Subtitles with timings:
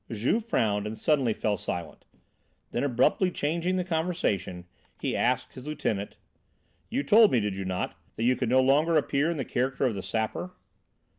[0.09, 2.05] Juve frowned and suddenly fell silent.
[2.71, 4.65] Then abruptly changing the conversation,
[4.99, 6.17] he asked his lieutenant:
[6.89, 9.85] "You told me, did you not, that you could no longer appear in the character
[9.85, 10.53] of the Sapper?"